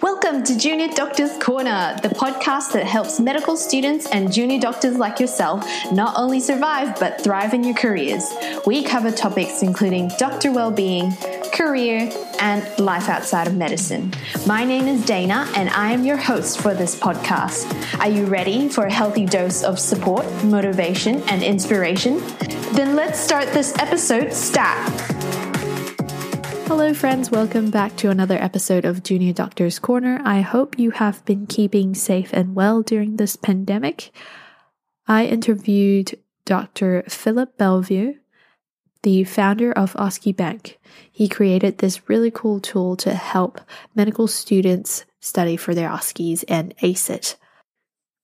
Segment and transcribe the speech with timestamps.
[0.00, 5.20] Welcome to Junior Doctors Corner, the podcast that helps medical students and junior doctors like
[5.20, 8.28] yourself not only survive but thrive in your careers.
[8.66, 11.12] We cover topics including doctor well-being,
[11.52, 12.10] career,
[12.40, 14.12] and life outside of medicine.
[14.46, 18.00] My name is Dana, and I am your host for this podcast.
[18.00, 22.20] Are you ready for a healthy dose of support, motivation, and inspiration?
[22.72, 24.88] Then let's start this episode stat.
[26.66, 27.30] Hello, friends.
[27.30, 30.20] Welcome back to another episode of Junior Doctor's Corner.
[30.24, 34.10] I hope you have been keeping safe and well during this pandemic.
[35.06, 37.04] I interviewed Dr.
[37.08, 38.14] Philip Bellevue,
[39.02, 40.78] the founder of OSCE Bank.
[41.10, 43.60] He created this really cool tool to help
[43.94, 47.36] medical students study for their OSCEs and ace it.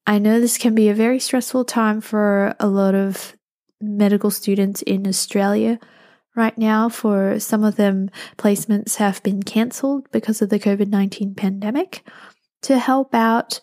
[0.06, 3.36] I know this can be a very stressful time for a lot of
[3.82, 5.78] medical students in Australia
[6.34, 6.88] right now.
[6.88, 12.06] For some of them, placements have been cancelled because of the COVID 19 pandemic.
[12.62, 13.60] To help out,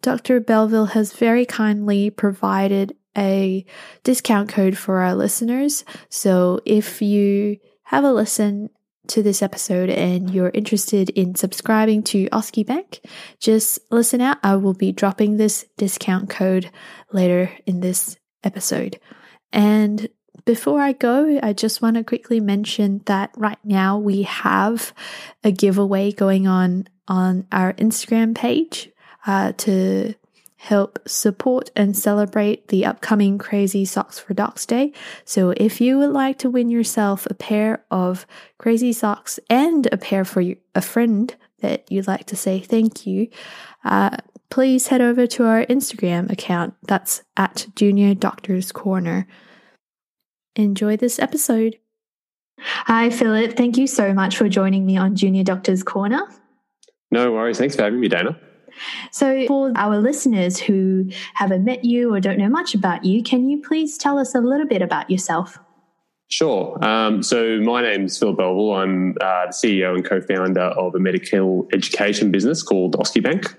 [0.00, 0.40] Dr.
[0.40, 3.64] Bellevue has very kindly provided a
[4.04, 5.84] discount code for our listeners.
[6.08, 8.70] So if you have a listen
[9.08, 13.00] to this episode and you're interested in subscribing to OSCE Bank,
[13.40, 14.38] just listen out.
[14.42, 16.70] I will be dropping this discount code
[17.12, 18.98] later in this episode.
[19.52, 20.08] And
[20.44, 24.92] before I go, I just want to quickly mention that right now we have
[25.44, 28.90] a giveaway going on on our Instagram page
[29.26, 30.14] uh, to
[30.56, 34.92] help support and celebrate the upcoming Crazy Socks for Docs Day.
[35.24, 38.26] So if you would like to win yourself a pair of
[38.58, 40.42] Crazy Socks and a pair for
[40.76, 43.28] a friend that you'd like to say thank you,
[43.84, 44.16] uh,
[44.52, 46.74] please head over to our Instagram account.
[46.82, 49.26] That's at Junior Doctors Corner.
[50.56, 51.78] Enjoy this episode.
[52.60, 53.56] Hi, Philip.
[53.56, 56.20] Thank you so much for joining me on Junior Doctors Corner.
[57.10, 57.56] No worries.
[57.56, 58.38] Thanks for having me, Dana.
[59.10, 63.48] So, for our listeners who haven't met you or don't know much about you, can
[63.48, 65.58] you please tell us a little bit about yourself?
[66.28, 66.82] Sure.
[66.84, 68.74] Um, so, my name is Phil Belleville.
[68.74, 73.56] I'm uh, the CEO and co founder of a medical education business called OSCE Bank.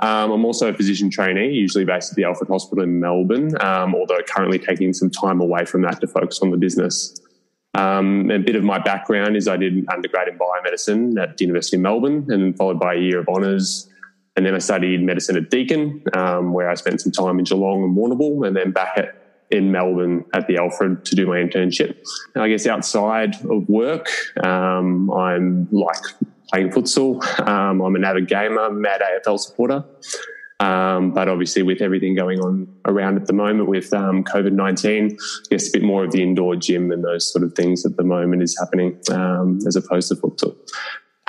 [0.00, 3.94] Um, I'm also a physician trainee, usually based at the Alfred Hospital in Melbourne, um,
[3.94, 7.20] although currently taking some time away from that to focus on the business.
[7.74, 11.76] Um, a bit of my background is I did undergrad in biomedicine at the University
[11.76, 13.88] of Melbourne and followed by a year of honours.
[14.36, 17.84] And then I studied medicine at Deakin, um, where I spent some time in Geelong
[17.84, 19.14] and Warrnambool, and then back at,
[19.50, 21.96] in Melbourne at the Alfred to do my internship.
[22.34, 24.08] I guess outside of work,
[24.42, 26.02] um, I'm like
[26.52, 27.22] playing futsal.
[27.48, 29.84] Um, I'm an avid gamer, mad AFL supporter.
[30.60, 35.10] Um, but obviously, with everything going on around at the moment with um, COVID 19,
[35.10, 35.16] I
[35.50, 38.04] guess a bit more of the indoor gym and those sort of things at the
[38.04, 40.56] moment is happening um, as opposed to futsal.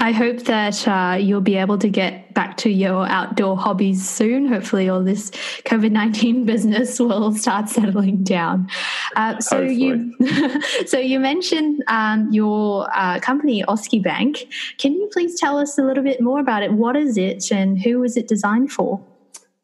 [0.04, 4.50] I hope that uh, you'll be able to get back to your outdoor hobbies soon.
[4.50, 5.32] Hopefully, all this
[5.64, 8.68] COVID nineteen business will start settling down.
[9.16, 10.14] Uh, so Hopefully.
[10.20, 14.46] you, so you mentioned um, your uh, company, OSCE Bank.
[14.78, 16.74] Can you please tell us a little bit more about it?
[16.74, 19.02] What is it, and who is it designed for?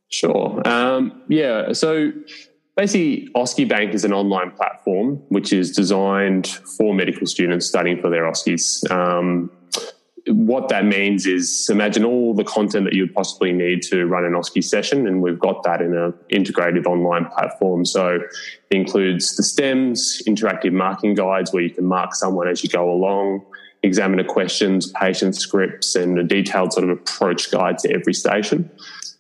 [0.08, 0.66] Sure.
[0.66, 1.74] Um, yeah.
[1.74, 2.14] So
[2.78, 8.10] basically, OSCE Bank is an online platform which is designed for medical students studying for
[8.10, 8.90] their OSCEs.
[8.90, 9.52] Um,
[10.30, 14.26] what that means is imagine all the content that you would possibly need to run
[14.26, 17.86] an OSCE session, and we've got that in an integrated online platform.
[17.86, 18.22] So it
[18.76, 23.44] includes the stems, interactive marking guides where you can mark someone as you go along,
[23.82, 28.70] examiner questions, patient scripts, and a detailed sort of approach guide to every station.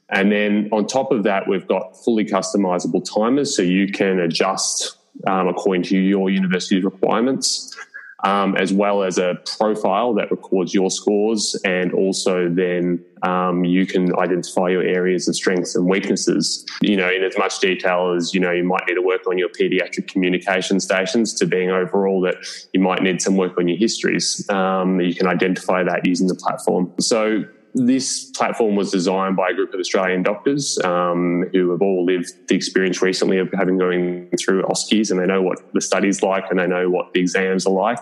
[0.09, 4.97] And then on top of that, we've got fully customizable timers so you can adjust
[5.27, 7.75] um, according to your university's requirements
[8.23, 11.59] um, as well as a profile that records your scores.
[11.63, 17.09] And also, then um, you can identify your areas of strengths and weaknesses, you know,
[17.09, 20.07] in as much detail as, you know, you might need to work on your pediatric
[20.07, 22.35] communication stations to being overall that
[22.73, 24.47] you might need some work on your histories.
[24.49, 26.91] Um, you can identify that using the platform.
[26.99, 32.05] So, this platform was designed by a group of Australian doctors um, who have all
[32.05, 36.23] lived the experience recently of having going through OSCEs and they know what the study's
[36.23, 37.99] like and they know what the exams are like.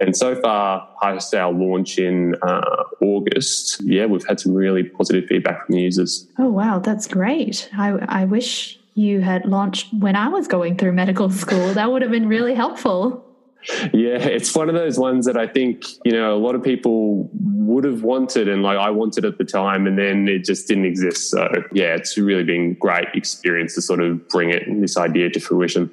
[0.00, 5.26] And so far, post our launch in uh, August, yeah, we've had some really positive
[5.28, 6.26] feedback from users.
[6.38, 7.68] Oh, wow, that's great.
[7.76, 11.72] I, I wish you had launched when I was going through medical school.
[11.74, 13.24] That would have been really helpful.
[13.92, 17.28] Yeah, it's one of those ones that I think, you know, a lot of people
[17.34, 20.86] would have wanted and like I wanted at the time and then it just didn't
[20.86, 21.30] exist.
[21.30, 25.40] So yeah, it's really been great experience to sort of bring it this idea to
[25.40, 25.90] fruition.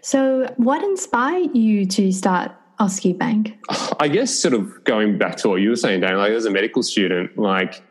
[0.00, 3.56] So, what inspired you to start OSCE Bank?
[4.00, 6.50] I guess, sort of going back to what you were saying, Dan, like as a
[6.50, 7.82] medical student, like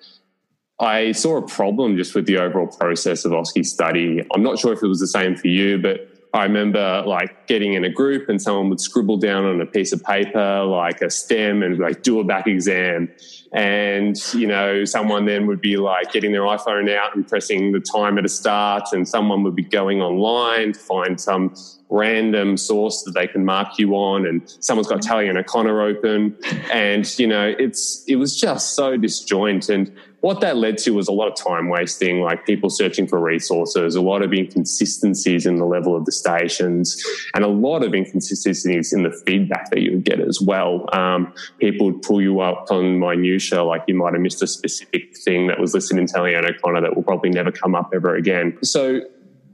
[0.79, 4.25] I saw a problem just with the overall process of OSCE study.
[4.33, 7.73] I'm not sure if it was the same for you, but I remember like getting
[7.73, 11.09] in a group and someone would scribble down on a piece of paper like a
[11.09, 13.09] stem and like do a back exam.
[13.53, 17.79] And, you know, someone then would be like getting their iPhone out and pressing the
[17.79, 21.55] timer to start, and someone would be going online to find some
[21.89, 25.07] random source that they can mark you on and someone's got mm-hmm.
[25.07, 26.35] Talley and O'Connor open.
[26.69, 29.69] And you know it's it was just so disjoint.
[29.69, 29.95] And
[30.25, 33.93] what that led to was a lot of time wasting, like people searching for resources,
[33.93, 36.99] a lot of inconsistencies in the level of the stations,
[37.35, 40.89] and a lot of inconsistencies in the feedback that you would get as well.
[40.93, 45.15] Um, people would pull you up on minutia, like you might have missed a specific
[45.15, 48.15] thing that was listed in Talley and O'Connor that will probably never come up ever
[48.15, 48.57] again.
[48.63, 49.01] So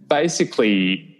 [0.07, 1.10] basically,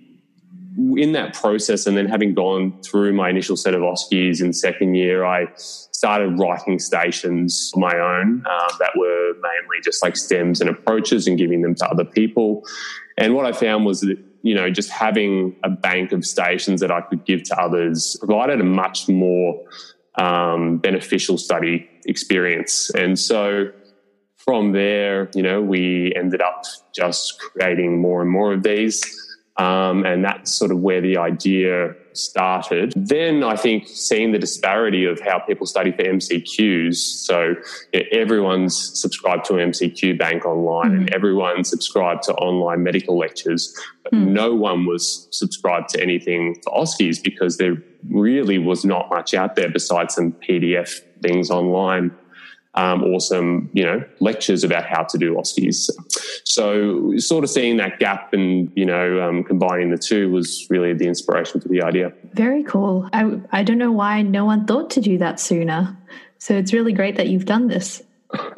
[0.97, 4.95] in that process, and then having gone through my initial set of OSCEs in second
[4.95, 10.69] year, I started writing stations my own uh, that were mainly just like stems and
[10.69, 12.65] approaches and giving them to other people.
[13.17, 16.91] And what I found was that, you know, just having a bank of stations that
[16.91, 19.63] I could give to others provided a much more
[20.15, 22.89] um, beneficial study experience.
[22.91, 23.71] And so
[24.37, 29.27] from there, you know, we ended up just creating more and more of these.
[29.61, 32.93] Um, and that's sort of where the idea started.
[32.95, 36.95] Then I think seeing the disparity of how people study for MCQs.
[36.95, 37.53] So
[38.11, 40.99] everyone's subscribed to an MCQ bank online mm-hmm.
[41.01, 44.29] and everyone's subscribed to online medical lectures, but mm.
[44.29, 47.77] no one was subscribed to anything for OSCEs because there
[48.09, 52.09] really was not much out there besides some PDF things online
[52.75, 55.89] um, or some, you know, lectures about how to do OSCEs.
[56.45, 60.93] So sort of seeing that gap and, you know, um, combining the two was really
[60.93, 62.13] the inspiration for the idea.
[62.33, 63.09] Very cool.
[63.11, 65.97] I, I don't know why no one thought to do that sooner.
[66.37, 68.01] So it's really great that you've done this.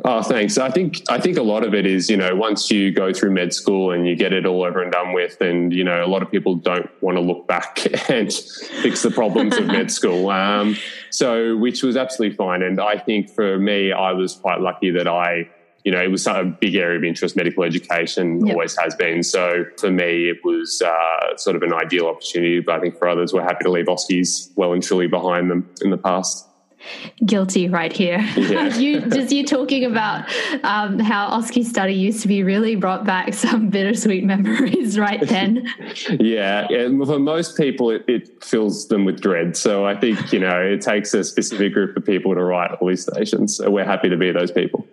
[0.06, 0.58] Oh, thanks.
[0.58, 3.32] I think I think a lot of it is, you know, once you go through
[3.32, 6.08] med school and you get it all over and done with, and you know, a
[6.08, 7.80] lot of people don't want to look back
[8.10, 10.30] and fix the problems of med school.
[10.30, 10.76] Um,
[11.14, 12.64] so, which was absolutely fine.
[12.64, 15.48] And I think for me, I was quite lucky that I,
[15.84, 17.36] you know, it was a big area of interest.
[17.36, 18.56] Medical education yep.
[18.56, 19.22] always has been.
[19.22, 22.62] So for me, it was uh, sort of an ideal opportunity.
[22.62, 25.70] But I think for others, we're happy to leave OSCEs well and truly behind them
[25.84, 26.48] in the past
[27.26, 28.20] guilty right here.
[28.36, 28.76] Yeah.
[28.78, 30.30] you just you talking about
[30.64, 35.68] um, how OSCE study used to be really brought back some bittersweet memories right then.
[36.20, 39.56] yeah, and for most people, it, it, fills them with dread.
[39.56, 42.88] So I think you know it takes a specific group of people to write all
[42.88, 43.58] these stations.
[43.58, 44.86] So we're happy to be those people.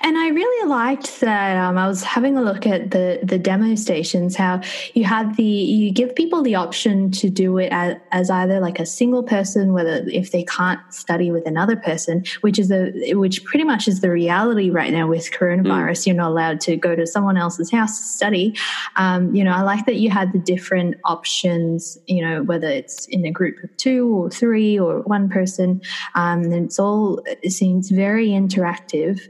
[0.00, 1.56] And I really liked that.
[1.56, 4.36] Um, I was having a look at the the demo stations.
[4.36, 4.60] How
[4.94, 8.78] you had the you give people the option to do it as, as either like
[8.78, 13.44] a single person, whether if they can't study with another person, which is a which
[13.44, 16.02] pretty much is the reality right now with coronavirus.
[16.02, 16.06] Mm.
[16.06, 18.56] You're not allowed to go to someone else's house to study.
[18.96, 21.98] Um, you know, I like that you had the different options.
[22.06, 25.80] You know, whether it's in a group of two or three or one person,
[26.14, 29.20] um, and it's all it seems very interactive.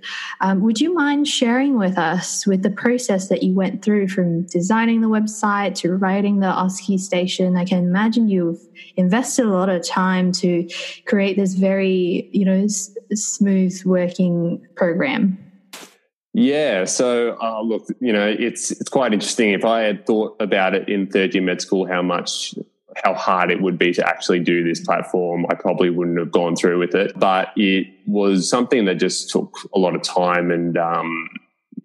[0.41, 4.43] Um, would you mind sharing with us with the process that you went through from
[4.47, 7.57] designing the website to writing the OSCE station?
[7.57, 8.61] I can imagine you've
[8.97, 10.69] invested a lot of time to
[11.07, 15.39] create this very, you know, s- smooth working program.
[16.35, 19.53] Yeah, so uh, look, you know, it's it's quite interesting.
[19.53, 22.55] If I had thought about it in third year med school, how much
[23.03, 26.57] how hard it would be to actually do this platform, I probably wouldn't have gone
[26.57, 27.19] through with it.
[27.19, 31.29] But it was something that just took a lot of time and, um,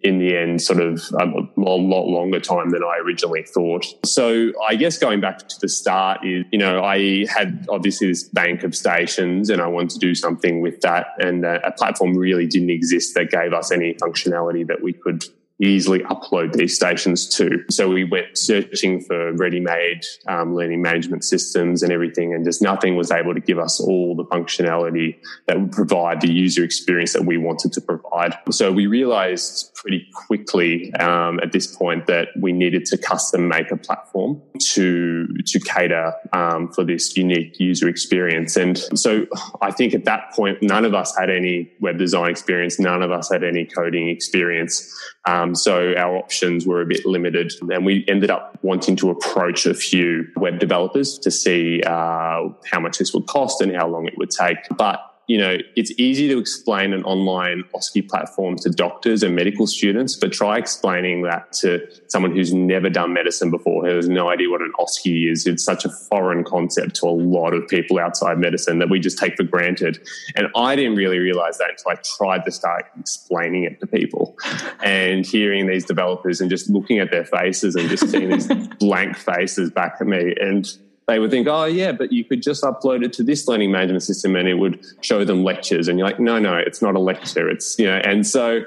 [0.03, 1.25] in the end, sort of a,
[1.57, 3.85] lot longer time than I originally thought.
[4.05, 8.23] So I guess going back to the start is, you know, I had obviously this
[8.23, 11.07] bank of stations and I wanted to do something with that.
[11.19, 15.23] And a, a platform really didn't exist that gave us any functionality that we could
[15.61, 17.63] easily upload these stations to.
[17.69, 22.95] So we went searching for ready-made um, learning management systems and everything, and just nothing
[22.95, 27.25] was able to give us all the functionality that would provide the user experience that
[27.25, 28.37] we wanted to provide.
[28.49, 33.71] So we realized pretty quickly um, at this point that we needed to custom make
[33.71, 38.55] a platform to to cater um, for this unique user experience.
[38.55, 39.25] And so
[39.61, 43.11] I think at that point, none of us had any web design experience, none of
[43.11, 44.93] us had any coding experience.
[45.27, 49.65] Um, so our options were a bit limited, and we ended up wanting to approach
[49.65, 54.07] a few web developers to see uh, how much this would cost and how long
[54.07, 54.57] it would take.
[54.77, 59.67] But you know, it's easy to explain an online OSCE platform to doctors and medical
[59.67, 64.29] students, but try explaining that to someone who's never done medicine before, who has no
[64.29, 65.47] idea what an OSCE is.
[65.47, 69.17] It's such a foreign concept to a lot of people outside medicine that we just
[69.17, 70.05] take for granted.
[70.35, 74.37] And I didn't really realize that until I tried to start explaining it to people
[74.83, 78.47] and hearing these developers and just looking at their faces and just seeing these
[78.79, 80.33] blank faces back at me.
[80.41, 80.67] And
[81.07, 84.03] they would think, oh, yeah, but you could just upload it to this learning management
[84.03, 85.87] system and it would show them lectures.
[85.87, 87.49] And you're like, no, no, it's not a lecture.
[87.49, 88.61] It's, you know, and so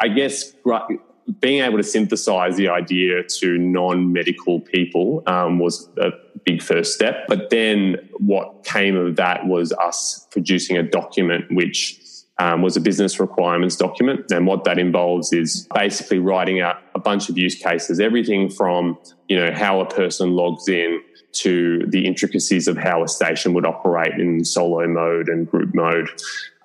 [0.00, 0.52] I guess
[1.40, 6.10] being able to synthesize the idea to non medical people um, was a
[6.44, 7.26] big first step.
[7.28, 12.00] But then what came of that was us producing a document which
[12.38, 14.30] um, was a business requirements document.
[14.30, 18.98] And what that involves is basically writing out a bunch of use cases, everything from,
[19.28, 21.00] you know, how a person logs in
[21.40, 26.08] to the intricacies of how a station would operate in solo mode and group mode.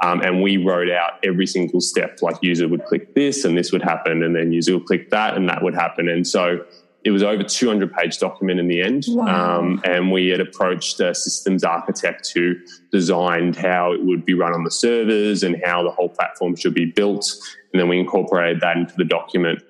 [0.04, 3.72] Um, and we wrote out every single step, like user would click this and this
[3.72, 6.10] would happen, and then user would click that and that would happen.
[6.10, 6.66] And so
[7.04, 9.06] it was over 200 page document in the end.
[9.08, 9.60] Wow.
[9.60, 12.56] Um, and we had approached a systems architect who
[12.92, 16.74] designed how it would be run on the servers and how the whole platform should
[16.74, 17.34] be built.
[17.74, 19.64] And then we incorporated that into the document.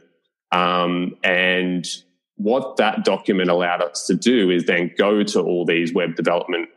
[0.51, 1.87] Um, and
[2.41, 6.69] what that document allowed us to do is then go to all these web development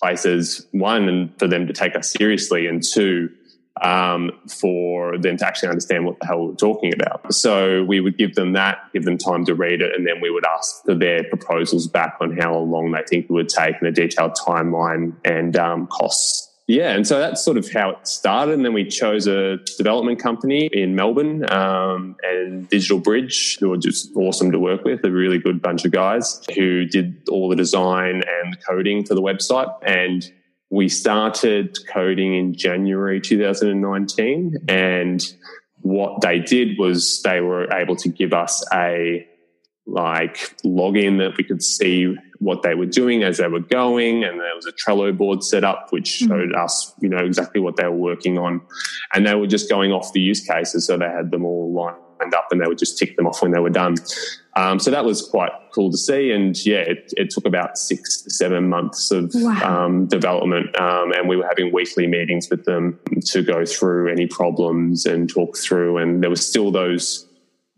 [0.00, 3.30] places, one, and for them to take us seriously, and two,
[3.82, 7.32] um, for them to actually understand what the hell we're talking about.
[7.34, 10.30] So we would give them that, give them time to read it, and then we
[10.30, 13.88] would ask for their proposals back on how long they think it would take and
[13.88, 18.54] a detailed timeline and um, costs yeah, and so that's sort of how it started.
[18.54, 23.76] And then we chose a development company in Melbourne um, and Digital Bridge, who were
[23.76, 27.56] just awesome to work with, a really good bunch of guys who did all the
[27.56, 29.68] design and coding for the website.
[29.82, 30.30] And
[30.70, 34.56] we started coding in January 2019.
[34.68, 35.20] And
[35.80, 39.26] what they did was they were able to give us a
[39.90, 44.24] like login that we could see what they were doing as they were going.
[44.24, 46.28] And there was a Trello board set up, which mm-hmm.
[46.28, 48.62] showed us, you know, exactly what they were working on.
[49.14, 50.86] And they were just going off the use cases.
[50.86, 53.50] So they had them all lined up and they would just tick them off when
[53.50, 53.96] they were done.
[54.56, 56.32] Um, so that was quite cool to see.
[56.32, 59.84] And yeah, it, it took about six to seven months of wow.
[59.84, 60.78] um, development.
[60.80, 65.28] Um, and we were having weekly meetings with them to go through any problems and
[65.28, 65.98] talk through.
[65.98, 67.26] And there was still those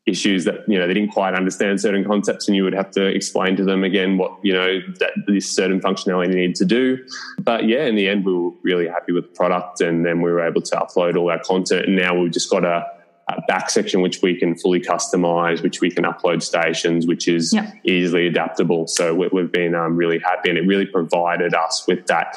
[0.04, 3.04] issues that you know they didn't quite understand certain concepts and you would have to
[3.06, 6.98] explain to them again what you know that this certain functionality needed to do.
[7.38, 10.30] But yeah in the end we were really happy with the product and then we
[10.30, 11.86] were able to upload all our content.
[11.86, 12.84] And now we've just got a,
[13.28, 17.52] a back section which we can fully customize which we can upload stations which is
[17.52, 17.72] yep.
[17.84, 18.88] easily adaptable.
[18.88, 22.36] So we, have been um, really happy and it really provided us with that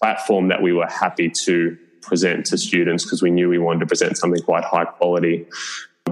[0.00, 3.86] platform that we were happy to present to students because we knew we wanted to
[3.86, 5.46] present something quite high quality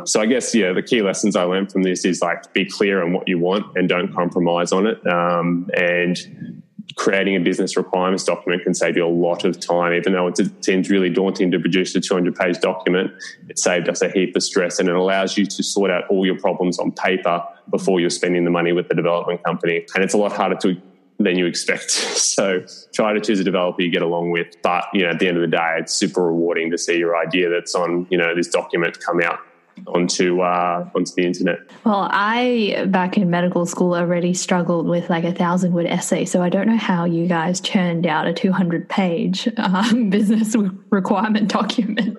[0.04, 3.02] so I guess yeah, the key lessons I learned from this is like be clear
[3.02, 5.06] on what you want and don't compromise on it.
[5.06, 6.62] Um, and
[6.96, 10.38] creating a business requirements document can save you a lot of time, even though it
[10.64, 13.10] seems really daunting to produce a 200 page document.
[13.48, 16.26] It saved us a heap of stress and it allows you to sort out all
[16.26, 19.86] your problems on paper before you're spending the money with the development company.
[19.94, 20.80] And it's a lot harder to
[21.18, 21.90] than you expect.
[22.32, 24.56] So try to choose a developer you get along with.
[24.62, 27.14] But you know, at the end of the day, it's super rewarding to see your
[27.14, 29.38] idea that's on you know this document come out
[29.86, 31.58] onto uh, onto the internet.
[31.84, 36.42] Well, I back in medical school already struggled with like a thousand word essay, so
[36.42, 40.54] I don't know how you guys churned out a two hundred page um, business
[40.90, 42.18] requirement document.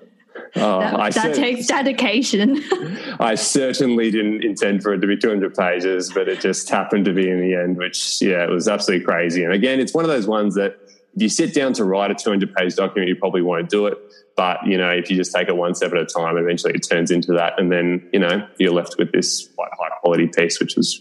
[0.56, 2.62] Oh, that, that takes dedication.
[3.18, 7.12] I certainly didn't intend for it to be 200 pages, but it just happened to
[7.12, 9.42] be in the end, which, yeah, it was absolutely crazy.
[9.42, 10.78] And again, it's one of those ones that
[11.14, 13.96] if you sit down to write a 200 page document, you probably won't do it.
[14.36, 16.86] But, you know, if you just take it one step at a time, eventually it
[16.88, 17.58] turns into that.
[17.58, 21.00] And then, you know, you're left with this quite high quality piece, which is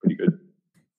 [0.00, 0.38] pretty good.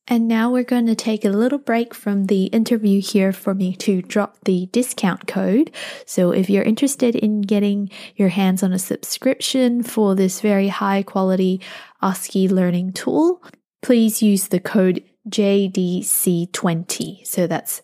[0.08, 3.76] And now we're going to take a little break from the interview here for me
[3.78, 5.72] to drop the discount code.
[6.06, 11.02] So if you're interested in getting your hands on a subscription for this very high
[11.02, 11.62] quality
[12.04, 13.42] OSCE learning tool,
[13.82, 17.26] please use the code JDC20.
[17.26, 17.82] So that's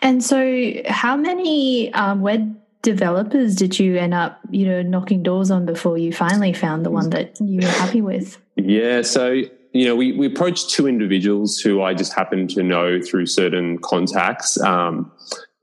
[0.00, 5.50] And so, how many um, web developers did you end up, you know, knocking doors
[5.50, 8.38] on before you finally found the one that you were happy with?
[8.56, 13.00] Yeah, so you know, we, we approached two individuals who I just happened to know
[13.00, 15.10] through certain contacts um,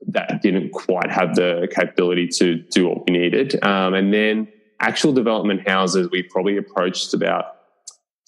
[0.08, 3.62] that didn't quite have the capability to do what we needed.
[3.62, 4.48] Um, and then
[4.80, 7.59] actual development houses, we probably approached about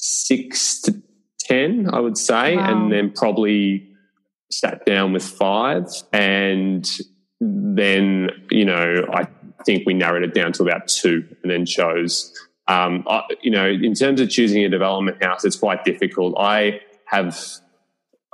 [0.02, 1.00] six to
[1.40, 2.70] 10, I would say, wow.
[2.70, 3.88] and then probably
[4.50, 5.86] sat down with five.
[6.12, 6.88] And
[7.40, 9.28] then, you know, I
[9.64, 12.32] think we narrowed it down to about two and then chose.
[12.68, 16.34] Um, I, you know, in terms of choosing a development house, it's quite difficult.
[16.38, 17.38] I have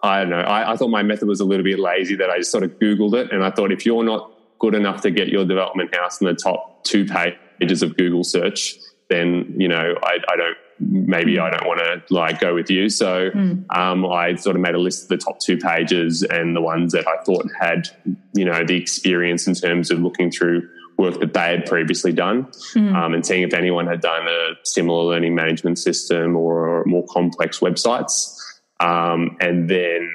[0.03, 0.37] I don't know.
[0.37, 2.79] I, I, thought my method was a little bit lazy that I just sort of
[2.79, 3.33] Googled it.
[3.33, 6.35] And I thought if you're not good enough to get your development house in the
[6.35, 8.77] top two pages of Google search,
[9.11, 12.89] then, you know, I, I don't, maybe I don't want to like go with you.
[12.89, 13.65] So mm.
[13.77, 16.93] um, I sort of made a list of the top two pages and the ones
[16.93, 17.89] that I thought had,
[18.35, 22.45] you know, the experience in terms of looking through work that they had previously done
[22.75, 22.95] mm.
[22.95, 27.61] um, and seeing if anyone had done a similar learning management system or more complex
[27.61, 28.37] websites.
[28.81, 30.13] Um, and then,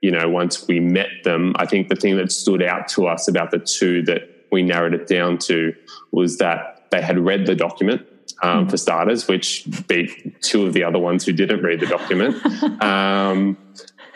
[0.00, 3.28] you know, once we met them, I think the thing that stood out to us
[3.28, 5.74] about the two that we narrowed it down to
[6.12, 8.06] was that they had read the document.
[8.44, 8.70] Um, mm.
[8.70, 12.44] For starters, which beat two of the other ones who didn't read the document.
[12.82, 13.56] um,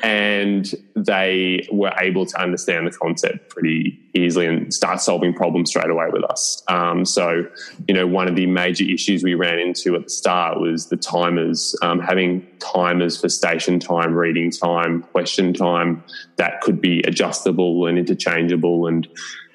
[0.02, 5.90] and they were able to understand the concept pretty easily and start solving problems straight
[5.90, 6.62] away with us.
[6.68, 7.46] Um, so,
[7.88, 10.96] you know, one of the major issues we ran into at the start was the
[10.96, 16.04] timers, um, having timers for station time, reading time, question time
[16.36, 19.08] that could be adjustable and interchangeable and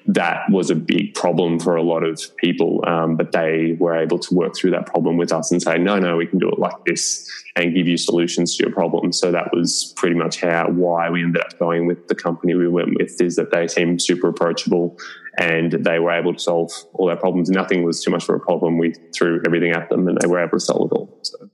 [0.06, 2.82] that was a big problem for a lot of people.
[2.86, 5.98] Um, but they were able to work through that problem with us and say, no,
[5.98, 9.12] no, we can do it like this and give you solutions to your problem.
[9.12, 12.68] So that was pretty much how why we ended up going with the company we
[12.68, 14.98] went with is that they seemed super approachable
[15.38, 17.50] and they were able to solve all our problems.
[17.50, 18.78] Nothing was too much of a problem.
[18.78, 21.18] We threw everything at them and they were able to solve it all.
[21.22, 21.50] So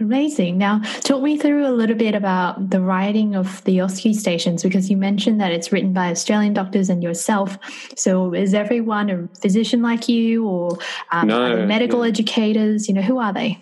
[0.00, 0.58] Amazing.
[0.58, 4.88] Now, talk me through a little bit about the writing of the OSCE stations because
[4.88, 7.58] you mentioned that it's written by Australian doctors and yourself.
[7.96, 10.78] So, is everyone a physician like you, or
[11.10, 12.86] um, no, medical educators?
[12.86, 13.60] You know, who are they?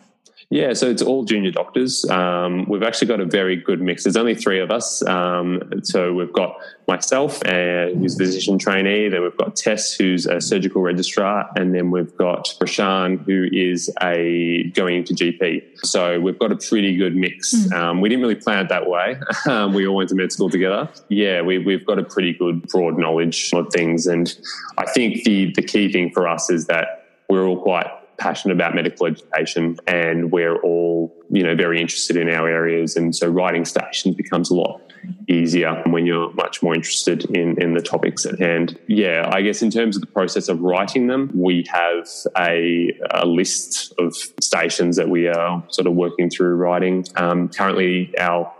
[0.49, 2.09] Yeah, so it's all junior doctors.
[2.09, 4.05] Um, we've actually got a very good mix.
[4.05, 5.05] There's only three of us.
[5.05, 9.09] Um, so we've got myself, uh, who's a physician trainee.
[9.09, 13.91] Then we've got Tess, who's a surgical registrar, and then we've got Rashan, who is
[14.01, 15.85] a going into GP.
[15.85, 17.53] So we've got a pretty good mix.
[17.53, 17.73] Mm.
[17.73, 19.19] Um, we didn't really plan it that way.
[19.47, 20.89] Um, we all went to med school together.
[21.09, 24.35] Yeah, we, we've got a pretty good broad knowledge of things, and
[24.77, 27.87] I think the the key thing for us is that we're all quite
[28.19, 32.97] passionate about medical education and we're all, you know, very interested in our areas.
[32.97, 34.81] And so writing stations becomes a lot
[35.29, 38.79] easier when you're much more interested in, in the topics at hand.
[38.87, 43.27] Yeah, I guess in terms of the process of writing them, we have a, a
[43.27, 47.05] list of stations that we are sort of working through writing.
[47.17, 48.53] Um, currently, our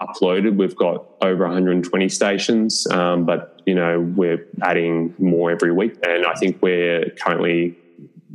[0.00, 5.96] uploaded, we've got over 120 stations, um, but you know we're adding more every week,
[6.06, 7.76] and I think we're currently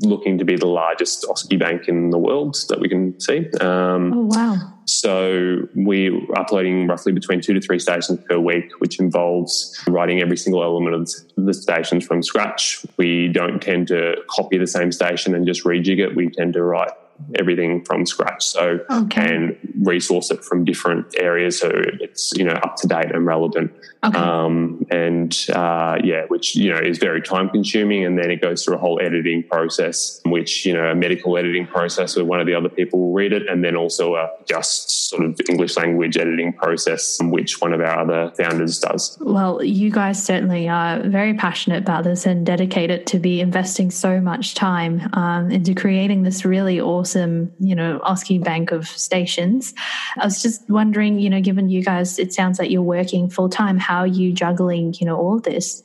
[0.01, 3.49] looking to be the largest OSCE bank in the world that we can see.
[3.59, 4.73] Um, oh, wow.
[4.85, 10.37] So we're uploading roughly between two to three stations per week, which involves writing every
[10.37, 12.85] single element of the stations from scratch.
[12.97, 16.15] We don't tend to copy the same station and just rejig it.
[16.15, 16.91] We tend to write
[17.35, 18.45] everything from scratch.
[18.45, 19.35] So okay.
[19.35, 23.71] and resource it from different areas so it's you know up to date and relevant.
[24.03, 24.17] Okay.
[24.17, 28.63] Um, and uh, yeah, which you know is very time consuming, and then it goes
[28.63, 32.47] through a whole editing process, which you know a medical editing process where one of
[32.47, 36.17] the other people will read it, and then also a just sort of English language
[36.17, 39.17] editing process, which one of our other founders does.
[39.19, 44.21] Well, you guys certainly are very passionate about this and dedicated to be investing so
[44.21, 49.73] much time um, into creating this really awesome, you know, OSCE bank of stations.
[50.17, 53.49] I was just wondering, you know, given you guys, it sounds like you're working full
[53.49, 55.83] time how are you juggling, you know, all this?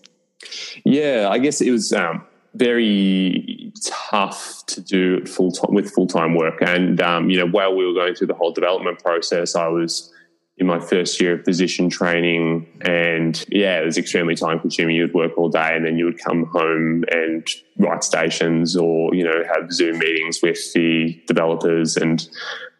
[0.85, 2.26] Yeah, I guess it was um,
[2.57, 6.61] very tough to do full time with full time work.
[6.61, 10.12] And um, you know, while we were going through the whole development process, I was
[10.59, 14.97] in my first year of physician training, and yeah, it was extremely time consuming.
[14.97, 17.47] You'd work all day, and then you would come home and
[17.79, 22.27] write stations, or you know, have Zoom meetings with the developers, and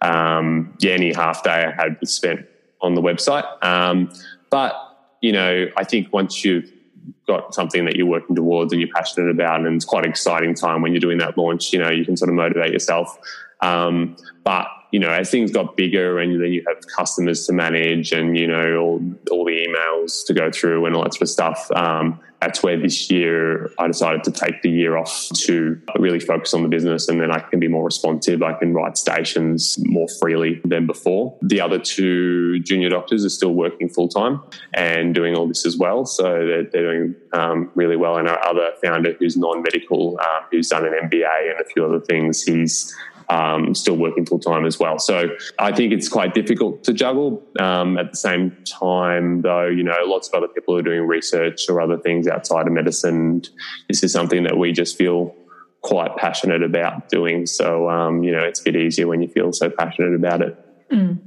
[0.01, 2.47] um, yeah, any half day I had was spent
[2.81, 3.47] on the website.
[3.63, 4.11] Um,
[4.49, 4.75] but
[5.21, 6.73] you know, I think once you've
[7.27, 10.55] got something that you're working towards and you're passionate about, and it's quite an exciting
[10.55, 13.19] time when you're doing that launch, you know, you can sort of motivate yourself.
[13.61, 18.13] Um, but you know, as things got bigger and then you have customers to manage
[18.13, 21.29] and, you know, all, all the emails to go through and all that sort of
[21.29, 26.21] stuff, um, that's where this year I decided to take the year off to really
[26.21, 28.43] focus on the business and then I can be more responsive.
[28.43, 31.37] I can write stations more freely than before.
[31.43, 34.41] The other two junior doctors are still working full time
[34.75, 36.07] and doing all this as well.
[36.07, 38.17] So they're, they're doing um, really well.
[38.17, 41.85] And our other founder who's non medical, um, who's done an MBA and a few
[41.85, 42.95] other things, he's
[43.29, 44.99] um, still working full time as well.
[44.99, 47.43] So I think it's quite difficult to juggle.
[47.59, 51.69] Um, at the same time, though, you know, lots of other people are doing research
[51.69, 53.43] or other things outside of medicine.
[53.89, 55.35] This is something that we just feel
[55.83, 57.47] quite passionate about doing.
[57.47, 60.91] So, um, you know, it's a bit easier when you feel so passionate about it.
[60.91, 61.19] Mm.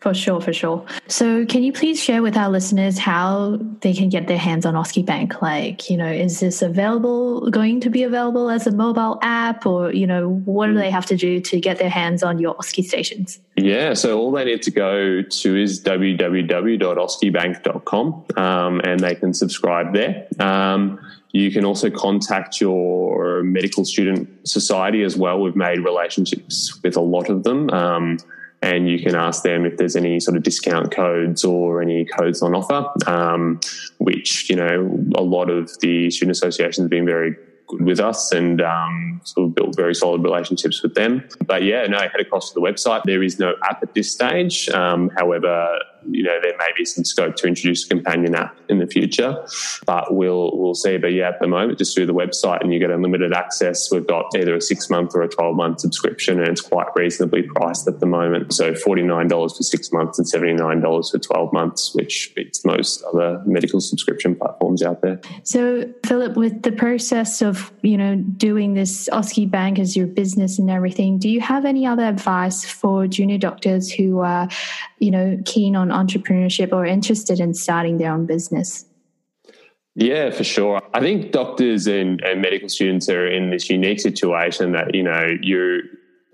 [0.00, 0.82] For sure, for sure.
[1.08, 4.72] So, can you please share with our listeners how they can get their hands on
[4.74, 5.42] OSCE Bank?
[5.42, 9.92] Like, you know, is this available, going to be available as a mobile app, or,
[9.92, 12.84] you know, what do they have to do to get their hands on your OSCE
[12.84, 13.40] stations?
[13.56, 19.92] Yeah, so all they need to go to is www.oscebank.com um, and they can subscribe
[19.92, 20.26] there.
[20.38, 20.98] Um,
[21.32, 25.40] you can also contact your medical student society as well.
[25.40, 27.68] We've made relationships with a lot of them.
[27.70, 28.16] Um,
[28.62, 32.42] and you can ask them if there's any sort of discount codes or any codes
[32.42, 33.58] on offer, um,
[33.98, 38.32] which, you know, a lot of the student associations have been very good with us
[38.32, 41.26] and um, sort of built very solid relationships with them.
[41.46, 43.04] But yeah, no, head across to the website.
[43.04, 44.68] There is no app at this stage.
[44.68, 45.78] Um, however,
[46.10, 49.44] you know there may be some scope to introduce a companion app in the future,
[49.86, 50.96] but we'll we'll see.
[50.96, 53.90] But yeah, at the moment, just through the website, and you get unlimited access.
[53.90, 57.42] We've got either a six month or a twelve month subscription, and it's quite reasonably
[57.42, 58.52] priced at the moment.
[58.52, 62.32] So forty nine dollars for six months and seventy nine dollars for twelve months, which
[62.34, 65.20] beats most other medical subscription platforms out there.
[65.42, 70.58] So Philip, with the process of you know doing this OSCE Bank as your business
[70.58, 74.48] and everything, do you have any other advice for junior doctors who are
[74.98, 78.86] you know keen on entrepreneurship or interested in starting their own business?
[79.94, 80.80] Yeah, for sure.
[80.94, 85.26] I think doctors and, and medical students are in this unique situation that, you know,
[85.42, 85.80] you're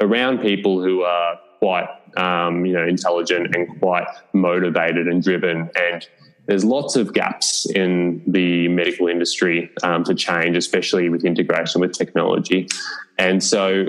[0.01, 5.71] around people who are quite, um, you know, intelligent and quite motivated and driven.
[5.75, 6.07] And
[6.47, 11.93] there's lots of gaps in the medical industry um, to change, especially with integration with
[11.93, 12.69] technology.
[13.19, 13.87] And so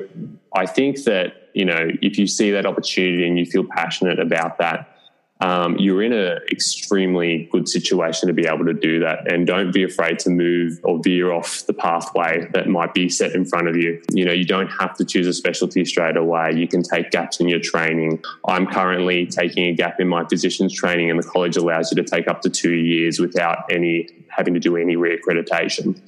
[0.56, 4.58] I think that, you know, if you see that opportunity and you feel passionate about
[4.60, 4.97] that,
[5.40, 9.32] um, you're in an extremely good situation to be able to do that.
[9.32, 13.34] And don't be afraid to move or veer off the pathway that might be set
[13.34, 14.02] in front of you.
[14.12, 16.54] You know, you don't have to choose a specialty straight away.
[16.56, 18.24] You can take gaps in your training.
[18.48, 22.10] I'm currently taking a gap in my physician's training, and the college allows you to
[22.10, 26.00] take up to two years without any having to do any reaccreditation.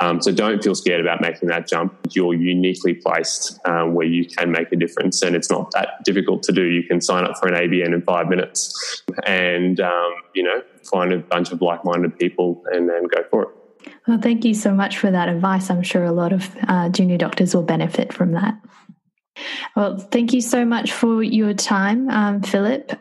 [0.00, 1.94] Um, so don't feel scared about making that jump.
[2.12, 6.42] You're uniquely placed um, where you can make a difference, and it's not that difficult
[6.44, 6.62] to do.
[6.62, 11.12] You can sign up for an ABN in five minutes, and um, you know find
[11.12, 13.48] a bunch of like-minded people, and then go for it.
[14.06, 15.70] Well, thank you so much for that advice.
[15.70, 18.58] I'm sure a lot of uh, junior doctors will benefit from that.
[19.76, 22.92] Well, thank you so much for your time, um, Philip.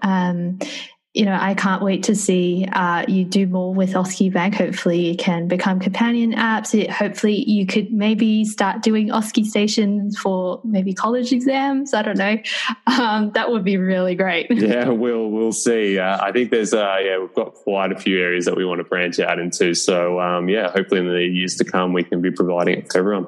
[1.18, 4.54] You know, I can't wait to see uh, you do more with OSCE Bank.
[4.54, 6.80] Hopefully, you can become companion apps.
[6.80, 11.96] It, hopefully, you could maybe start doing OSCE stations for maybe college exams.
[11.96, 12.38] I don't know.
[12.86, 14.48] Um, that would be really great.
[14.68, 15.98] Yeah, we'll we'll see.
[15.98, 18.80] Uh, I think there's uh, yeah, we've got quite a few areas that we want
[18.80, 19.74] to branch out into.
[19.74, 22.98] So um, yeah, hopefully in the years to come, we can be providing it to
[23.00, 23.28] everyone.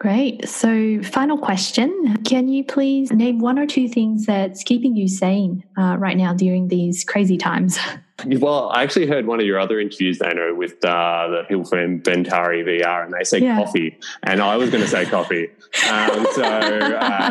[0.00, 0.48] Great.
[0.48, 5.64] So, final question Can you please name one or two things that's keeping you sane
[5.78, 7.78] uh, right now during these crazy times?
[8.26, 12.00] Well, I actually heard one of your other interviews, Dana, with uh, the people from
[12.00, 13.56] Bentari VR, and they say yeah.
[13.56, 15.48] coffee, and I was going to say coffee.
[15.90, 16.42] Um, so,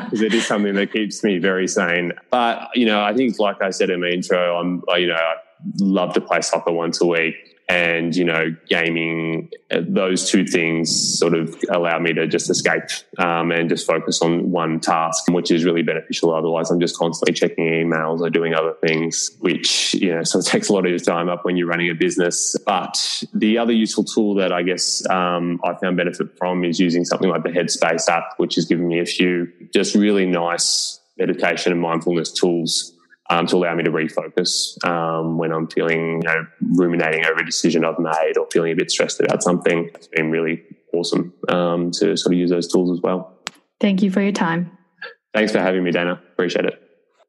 [0.10, 2.12] because uh, it is something that keeps me very sane.
[2.32, 5.36] But you know, I think, like I said in my intro, I'm you know I
[5.80, 11.18] love to play soccer once a week and you know gaming uh, those two things
[11.18, 12.84] sort of allow me to just escape
[13.18, 16.34] um, and just focus on one task which is really beneficial.
[16.34, 20.46] Otherwise i'm just constantly checking emails or doing other things which you know so it
[20.46, 22.56] takes a lot of your time up when you're running a business.
[22.66, 27.06] But the other useful tool that i guess um, i found benefit from is using
[27.06, 31.72] something like the headspace app which has given me a few just really nice meditation
[31.72, 32.93] and mindfulness tools
[33.30, 37.46] um, to allow me to refocus um, when I'm feeling, you know, ruminating over a
[37.46, 39.90] decision I've made or feeling a bit stressed about something.
[39.96, 43.38] It's been really awesome um, to sort of use those tools as well.
[43.80, 44.78] Thank you for your time.
[45.34, 46.22] Thanks for having me, Dana.
[46.34, 46.80] Appreciate it.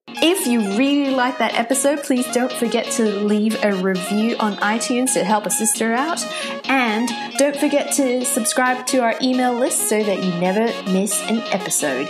[0.06, 5.14] If you really like that episode, please don't forget to leave a review on iTunes
[5.14, 6.24] to help a sister out.
[6.68, 11.40] And don't forget to subscribe to our email list so that you never miss an
[11.52, 12.08] episode.